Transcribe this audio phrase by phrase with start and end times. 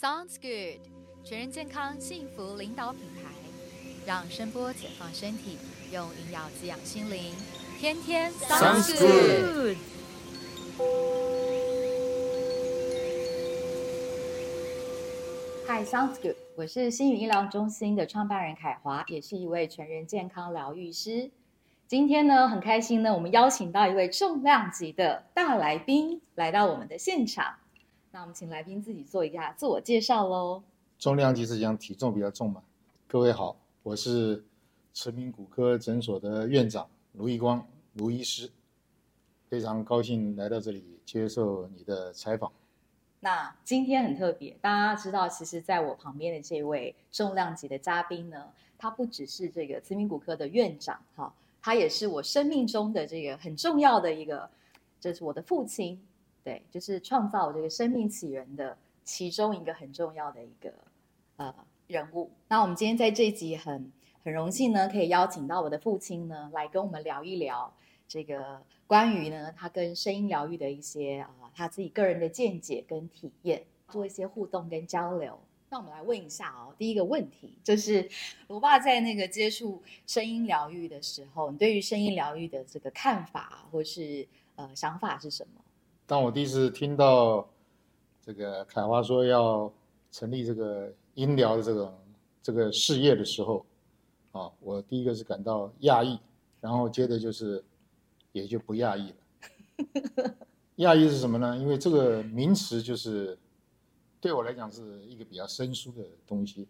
[0.00, 0.80] Sounds good，
[1.22, 3.30] 全人健康幸福领导品牌，
[4.06, 5.58] 让声波解放身体，
[5.92, 7.34] 用营养滋养心灵，
[7.78, 9.76] 天天 Sounds good。
[15.68, 21.30] Hi，Sounds good，我是新宇医疗中心的创办人凯华，也是一位全人健康疗愈师。
[21.86, 27.56] 今天呢，很开心呢，我们邀请到一位重量级的大来宾来到我们的现场。
[28.12, 30.60] 那我们请来宾自己做一下自我介绍喽。
[30.98, 32.60] 重量级是讲体重比较重嘛？
[33.06, 34.44] 各位好，我是
[34.92, 38.50] 慈铭骨科诊所的院长卢义光卢医师，
[39.48, 42.50] 非常高兴来到这里接受你的采访。
[43.20, 51.32] 那今天很特别，大家知道，其实在我旁边的这位重量级的嘉宾呢，他不只是这个慈铭骨科的院长，哈，
[51.62, 54.50] 他也是我生命中的这个很重要的一个，
[55.00, 56.02] 这是我的父亲。
[56.42, 60.72] 对，就是创造这个生命起源的其中一个很重要的一个
[61.36, 61.54] 呃
[61.86, 62.30] 人物。
[62.48, 63.92] 那我们今天在这集很
[64.24, 67.72] 很荣幸呢，可以邀请到我的父亲呢来跟我们聊一聊
[68.08, 75.38] 这个关于呢他跟声音疗愈的一些啊他自己个人的见解跟体验，做一些互动跟交流。
[75.68, 78.08] 那我们来问一下哦，第一个问题就是
[78.48, 85.60] 我爸在那个接触声音疗愈的时候，你对于声音疗愈的这个看法或是呃想法是什么？
[86.10, 87.48] 当我第一次听到
[88.20, 89.72] 这个凯华说要
[90.10, 91.98] 成立这个音疗的这个
[92.42, 93.64] 这个事业的时候，
[94.32, 96.18] 啊，我第一个是感到讶异，
[96.60, 97.62] 然后接着就是
[98.32, 100.34] 也就不讶异了。
[100.78, 101.56] 讶异是什么呢？
[101.56, 103.38] 因为这个名词就是
[104.20, 106.66] 对我来讲是一个比较生疏的东西，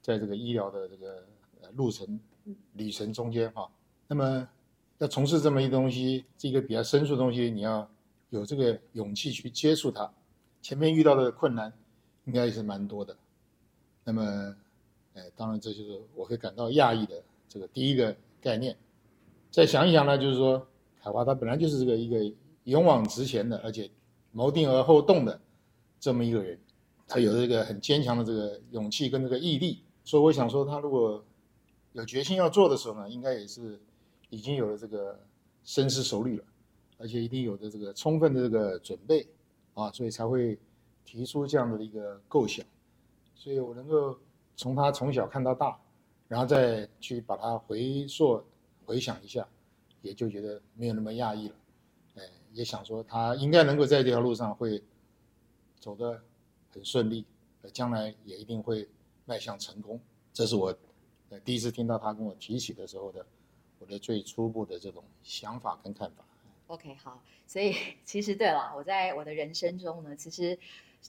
[0.00, 1.26] 在这个医疗的这个
[1.72, 2.20] 路程
[2.74, 3.68] 旅程中间哈，
[4.06, 4.48] 那么
[4.98, 7.90] 要从事这么一东西，这个比较生疏的东西，你要。
[8.34, 10.12] 有这个勇气去接触它，
[10.60, 11.72] 前面遇到的困难
[12.24, 13.16] 应该也是蛮多的。
[14.02, 14.56] 那么，
[15.14, 18.76] 哎，当然这就是我会感到讶异的这个第一个概念。
[19.52, 20.66] 再想一想呢，就是说，
[20.98, 22.34] 海华他本来就是这个一个
[22.64, 23.88] 勇往直前的，而且
[24.32, 25.40] 谋定而后动的
[26.00, 26.58] 这么一个人，
[27.06, 29.84] 他有这个很坚强的这个勇气跟这个毅力。
[30.02, 31.24] 所以我想说，他如果
[31.92, 33.80] 有决心要做的时候呢，应该也是
[34.28, 35.20] 已经有了这个
[35.62, 36.44] 深思熟虑了。
[36.98, 39.26] 而且一定有的这个充分的这个准备
[39.74, 40.58] 啊，所以才会
[41.04, 42.64] 提出这样的一个构想。
[43.34, 44.18] 所以我能够
[44.56, 45.78] 从他从小看到大，
[46.28, 48.42] 然后再去把它回溯、
[48.84, 49.46] 回想一下，
[50.00, 51.54] 也就觉得没有那么讶异了。
[52.16, 52.22] 哎，
[52.52, 54.82] 也想说他应该能够在这条路上会
[55.78, 56.22] 走得
[56.70, 57.24] 很顺利，
[57.72, 58.88] 将来也一定会
[59.24, 60.00] 迈向成功。
[60.32, 60.74] 这是我
[61.30, 63.26] 呃第一次听到他跟我提起的时候的
[63.78, 66.24] 我的最初步的这种想法跟看法。
[66.66, 70.58] OK，好，所以 其实对了，我在我的人生中呢，其实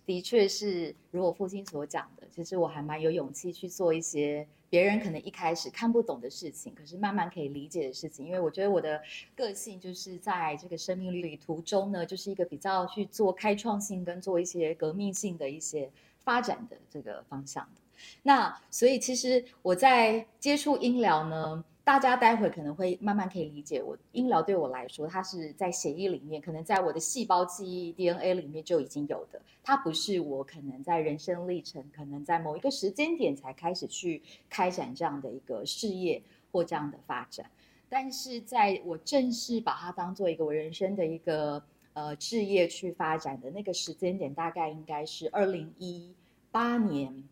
[0.05, 8.25] 的确是如我父亲所讲的，其实我还蛮有勇气去做一些别人可能一开始看不懂的事情，可是慢慢可以理解的事情。
[8.27, 9.01] 因为我觉得我的
[9.33, 15.89] 个性就是在这个生命旅途中呢，就是一个比较去做开创性跟做一些革命性的一些
[16.25, 17.81] 发展的这个方向的。
[18.23, 21.63] 那所以其实我在接触音疗呢。
[21.85, 29.39] 大家待会可能会慢慢可以理解，我音疗对我来说，它是在血液里面，可能在我的细胞记忆 DNA 里面就已经有的。
[29.63, 34.19] 它不是我可能在人生历程，可能在某一个时间点才开始去
[34.49, 36.19] 开展这样的一个事业
[36.51, 37.45] 或这样的发展。
[37.87, 41.63] 但是在我正式把它当做一个我人生的一个
[41.93, 46.15] 呃事业去发展的那个时间点，大概应该是二零一
[46.49, 47.23] 八年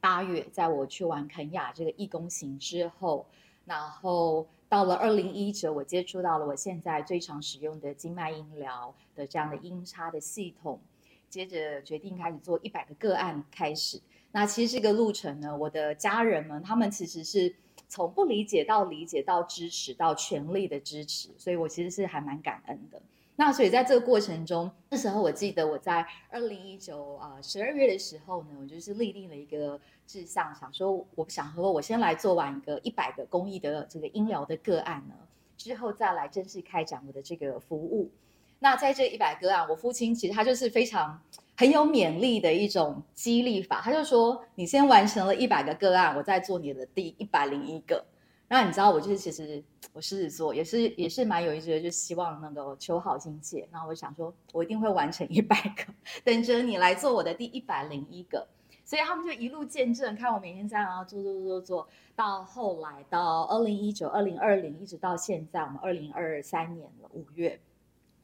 [0.00, 3.26] 八月，在我去完肯亚这个义工行之后。
[3.64, 10.80] 然后到了二零一九，我接触到了我现在最常使用的经脉音疗的这样的音叉的系统，
[11.28, 14.00] 接着决定开始做一百个个案开始。
[14.32, 17.54] 那其实这个路程呢，我的家人们他们其实是
[17.88, 23.00] 从不理解到理解到支持到全力的支持，所以我其实是还蛮感恩的。
[23.40, 35.14] 那所以在这个过程中，那时候我记得我在二零一九啊十二月的时候呢，我就是立定了一个志向，想说我想说我先来做完一个一百个公益的这个医疗的个案呢，
[35.56, 38.10] 之后再来正式开展我的这个服务。
[38.58, 41.18] 那在这一百个案，我父亲其实他就是非常
[41.56, 48.04] 很有勉励的一种激励法，他就说你先完成了一百个个案，我再做你的第一百零一个。
[48.52, 49.62] 那你知道我就是其实
[49.92, 53.68] 我狮子座也是也是蛮有意思的，就希望那个求好心切。
[53.70, 55.84] 那我想说，我一定会完成一百个，
[56.24, 58.44] 等着你来做我的第一百零一个。
[58.84, 67.60] 所以他们就一路见证，看我每天这样做做做做做，到后来到二零一九、二零二零，一直到现在我们二零二三年了五月，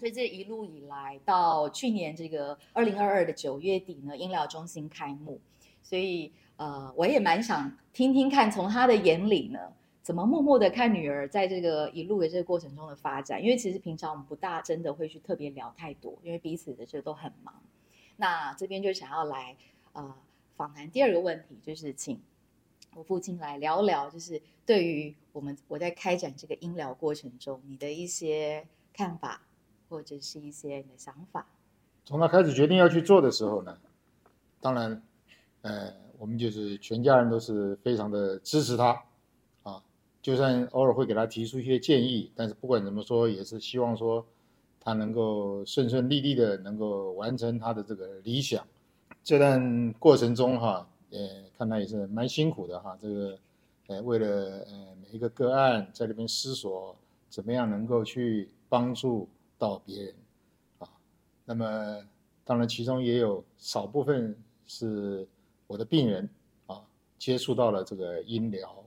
[0.00, 5.40] 所以这一路以来，到去年这个二零二二的九月底呢，医疗中心开幕，
[5.84, 9.60] 所以呃，我也蛮想听听看，从他的眼里呢，
[10.06, 13.42] 怎么默默的看女儿在这个一路的这个过程中的发展。
[13.42, 17.52] 因为其实平常我们不大真的会去特别聊太多，因为彼此的这都很忙。
[18.16, 19.56] 那这边就想要来
[19.94, 20.14] 呃
[20.54, 22.20] 访谈第二个问题，就是请
[22.94, 29.42] 我父亲来聊聊，就是对于我们我在开展这个医疗过程中，你的一些看法。
[29.88, 31.46] 或者是一些你的想法。
[32.04, 33.78] 从他开始决定要去做的时候呢，
[34.60, 35.00] 当然，
[35.62, 39.00] 呃，我们就是全家人都是非常的支持他，
[40.26, 44.26] 就算偶尔会给他提出一些建议，但是不管怎么说，也是希望说
[44.80, 48.66] 他能够顺顺利利的能够完成他的这个理想。
[49.22, 51.18] 这段过程中哈，呃，
[51.56, 53.38] 看他也是蛮辛苦的哈，这个，
[53.86, 54.26] 呃，为了
[54.66, 56.96] 呃每一个个案在那边思索
[57.28, 59.28] 怎么样能够去帮助。
[59.58, 60.14] 到别人，
[60.80, 60.88] 啊，
[61.44, 62.04] 那么
[62.44, 64.36] 当然其中也有少部分
[64.66, 65.26] 是
[65.66, 66.28] 我的病人
[66.66, 66.82] 啊，
[67.16, 68.84] 接触到了这个音疗，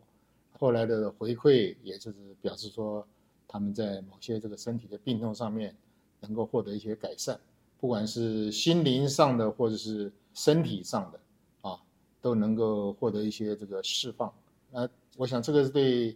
[0.59, 3.07] 后来的回馈也就是表示说
[3.47, 5.75] 他们在某些这个身体的病痛上面
[6.19, 7.39] 能够获得一些改善，
[7.79, 11.19] 不管是心灵上的或者是身体上的
[11.61, 11.79] 啊，
[12.21, 14.31] 都能够获得一些这个释放。
[14.71, 16.15] 那我想这个是对。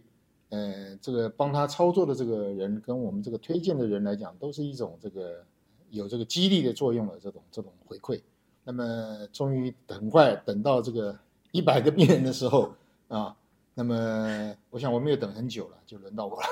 [0.50, 5.44] 呃，这个帮他操作的这个人跟我们这个推荐的人来讲，都是一种这个
[5.90, 8.20] 有这个激励的作用的这种这种回馈。
[8.62, 11.18] 那么终于很快等到这个
[11.50, 12.72] 一百个病人的时候
[13.08, 13.34] 啊，
[13.74, 16.46] 那么我想我没有等很久了，就轮到我了。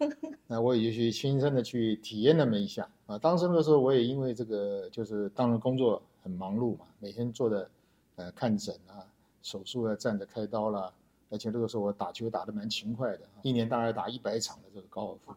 [0.46, 3.18] 那我也就去亲身的去体验那么一下啊。
[3.18, 7.70] 当时那个时候我也因为这个就是当时工作很忙碌嘛，每天做的
[8.16, 9.06] 呃看诊啊、
[9.42, 10.92] 手术啊、站着开刀啦。
[11.30, 15.32] 而且那个时候我打球打得蛮勤快的，一年大概打一百场的这个高尔夫，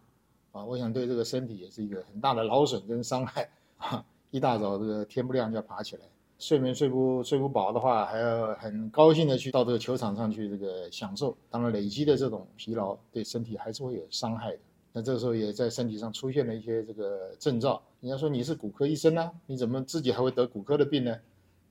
[0.51, 4.05] 啊，我想对这个身体也是一个很大的劳损跟伤害啊。
[4.29, 6.03] 一大早这个天不亮就要爬起来，
[6.39, 11.35] 睡眠睡不睡不饱的话，还要很高兴的去到这个球场上去这个享受。
[11.49, 14.59] 当然累积的这种疲劳对身体还是会有伤害的。
[14.93, 17.81] 那这个时候也在身体上出现了一些这个症兆。
[18.01, 21.17] 人家说你是骨科医生呢，你怎么自己还会得骨科的病呢？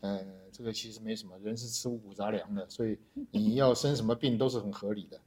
[0.00, 0.26] 嗯。
[0.52, 2.96] 这个其实没什么，人是吃五谷杂粮的，所以
[3.30, 5.18] 你要生什么病都是很合理的，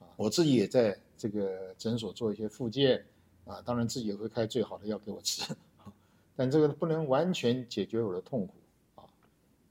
[0.00, 3.00] 啊，我自己也在这个诊所做一些复健，
[3.44, 5.54] 啊，当然自己也会开最好的药给我吃，
[6.34, 8.54] 但这个不能完全解决我的痛苦，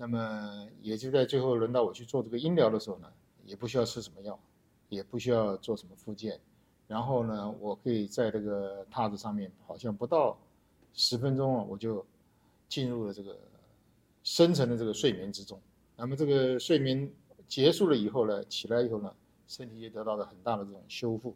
[0.02, 3.08] 那么也就在最后轮到我去做这个音疗的时候呢，
[3.46, 4.40] 也不需要吃什么药，
[4.90, 6.40] 也不需要做什么复健，
[6.88, 10.36] 然后呢，我可以在这个榻子上面，好像不到
[10.96, 12.04] 十分钟啊我就
[12.68, 13.38] 进入了这个。
[14.24, 15.60] 深层的这个睡眠之中，
[15.96, 17.12] 那么这个睡眠
[17.48, 19.12] 结束了以后呢，起来以后呢，
[19.48, 21.36] 身体也得到了很大的这种修复，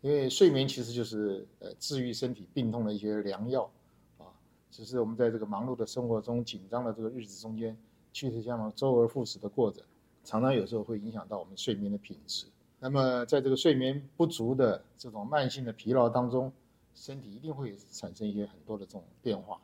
[0.00, 3.70] 因为睡眠其实就是呃治愈身体病痛的一些良药
[4.18, 4.26] 啊。
[4.68, 7.78] 只是我们在这个忙碌的生活中、紧张的这个日子中间，
[8.14, 9.82] 确实像周而复始的过着，
[10.24, 12.46] 常常有时候会影响到我们睡眠的品质。
[12.78, 16.52] 那么在这个睡眠不足的这种慢性的疲劳当中，
[16.94, 19.60] 身体一定会产生一些很多的这种变化。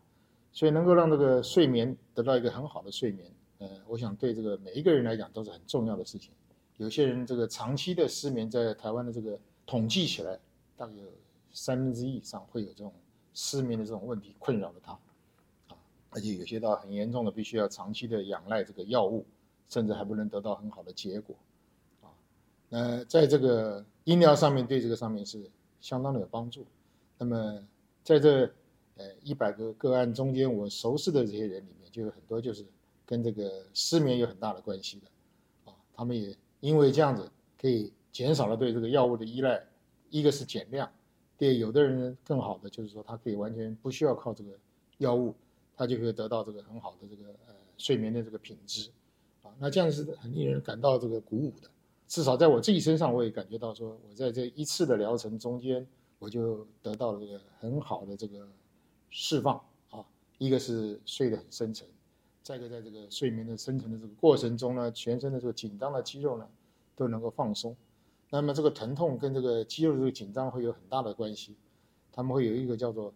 [0.53, 6.33] 所以能够让这个睡眠得到一个很好的睡眠，呃，我想对这个每一个人来讲都是很重要的事情。
[6.79, 10.37] 有些人这个长期的失眠，在台湾的这个统计起来，
[10.77, 11.05] 大概有
[11.53, 12.93] 三分之一以上会有这种
[13.33, 14.99] 失眠的这种问题困扰着他，
[16.11, 19.25] 而且有些到很严重的，必须要长期的仰赖这个药物，
[19.69, 21.35] 甚至还不能得到很好的结果，
[22.03, 22.13] 啊，
[22.69, 25.51] 那在这个医疗上面对这个上面是
[25.81, 26.67] 相当的有帮助。
[27.19, 27.65] 那么
[28.05, 28.51] 在这。
[28.97, 32.63] 呃，一百个个案中间，我熟识的这些人里面，就有很多就是
[33.07, 39.65] 跟这个失眠有很大的关系的，啊，他们也因为这样子可以减少了对这个药物的依赖，
[40.11, 40.93] 一个是减量，
[41.39, 44.51] 对，有的人更好的就是说他可以完全不需要靠这个
[44.99, 45.35] 药物，
[45.81, 48.91] 他就可以得到这个很好的这个呃睡眠的这个品质，
[49.43, 51.71] 啊，那这样是很令人感到这个鼓舞的，
[52.07, 55.87] 至少在我自己身上，我也感觉到说我在这一次的疗程中间，
[56.19, 58.47] 我就得到了这个很好的这个。
[59.13, 59.61] 释放
[59.91, 60.07] 啊，
[60.39, 61.85] 一个是睡得很深沉，
[62.45, 66.47] 再一个在这个睡眠的深沉的这个过程中呢，全身的这个紧张的肌肉呢
[66.95, 67.77] 都能够放松。
[68.31, 71.57] 那么这个疼痛跟这个肌肉这个紧张会有很大的关系。
[72.13, 73.13] 他们会有一个叫做，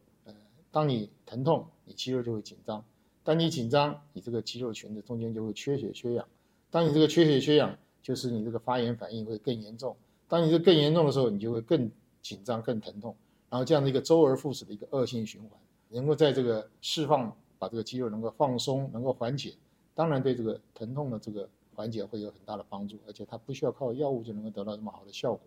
[0.74, 2.82] 当你疼痛，你肌肉就会紧张；
[3.22, 6.26] 当你紧张，你这个肌肉群的中间就会缺血缺氧。
[6.68, 9.96] 当你这个缺血缺氧，就是你这个发炎反应会更严重。
[10.26, 11.88] 当你这更严重的时候，你就会更
[12.20, 13.14] 紧张、更疼痛，
[13.48, 15.50] 然后这样的一个周而复始的一个恶性循环。
[15.90, 19.54] 能够在这个释放，把这个肌肉能够放松，能够缓解，
[19.94, 25.40] 当然对这个疼痛的这个缓解会有很大的帮助，而且它不需要靠药物就能够得到这么好的效果，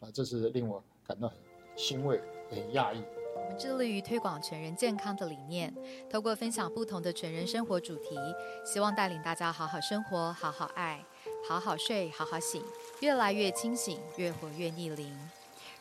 [0.00, 1.36] 啊，这是令我感到很
[1.76, 2.18] 欣慰、
[2.48, 3.04] 很讶异。
[3.50, 5.74] 们致力于推广全人健康的理念，
[6.08, 8.16] 透过分享不同的全人生活主题，
[8.64, 11.04] 希望带领大家好好生活、好好爱、
[11.48, 12.62] 好好睡、好好醒，
[13.00, 15.12] 越来越清醒，越活越逆龄。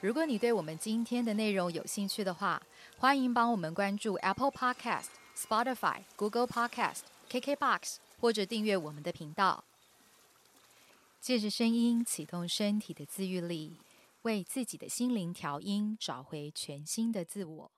[0.02, 2.60] 如果你对我们今天的内容有兴趣的话，
[2.98, 9.64] 欢迎帮我们关注 Apple Podcast、Spotify、Google Podcast、KKBox，或者订阅我们的频道。
[11.22, 13.74] 借着声音启动身体的自愈力，
[14.24, 17.72] 为自己的心灵调音，找回全新的自我。